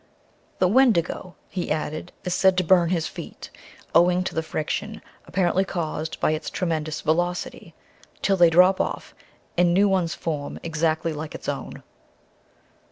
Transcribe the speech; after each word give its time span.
"The 0.57 0.67
Wendigo," 0.67 1.35
he 1.47 1.69
added, 1.69 2.11
"is 2.23 2.33
said 2.33 2.57
to 2.57 2.63
burn 2.63 2.89
his 2.89 3.05
feet 3.05 3.51
owing 3.93 4.23
to 4.23 4.33
the 4.33 4.41
friction, 4.41 4.99
apparently 5.27 5.63
caused 5.63 6.19
by 6.19 6.31
its 6.31 6.49
tremendous 6.49 7.01
velocity 7.01 7.75
till 8.23 8.35
they 8.35 8.49
drop 8.49 8.81
off, 8.81 9.13
and 9.59 9.75
new 9.75 9.87
ones 9.87 10.15
form 10.15 10.59
exactly 10.63 11.13
like 11.13 11.35
its 11.35 11.47
own." 11.47 11.83